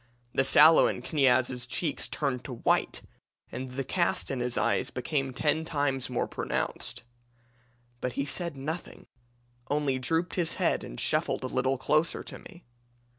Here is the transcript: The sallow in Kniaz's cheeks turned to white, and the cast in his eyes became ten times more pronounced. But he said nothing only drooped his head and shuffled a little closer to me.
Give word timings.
The 0.33 0.43
sallow 0.43 0.87
in 0.87 1.03
Kniaz's 1.03 1.67
cheeks 1.67 2.07
turned 2.07 2.43
to 2.45 2.53
white, 2.53 3.03
and 3.51 3.69
the 3.73 3.83
cast 3.83 4.31
in 4.31 4.39
his 4.39 4.57
eyes 4.57 4.89
became 4.89 5.31
ten 5.31 5.63
times 5.63 6.09
more 6.09 6.27
pronounced. 6.27 7.03
But 7.99 8.13
he 8.13 8.25
said 8.25 8.57
nothing 8.57 9.05
only 9.69 9.99
drooped 9.99 10.33
his 10.33 10.55
head 10.55 10.83
and 10.83 10.99
shuffled 10.99 11.43
a 11.43 11.45
little 11.45 11.77
closer 11.77 12.23
to 12.23 12.39
me. 12.39 12.65